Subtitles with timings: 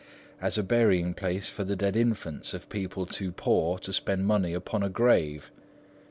[0.41, 4.51] as a burying place for the dead infants of people too poor to spend money
[4.51, 5.51] upon a grave.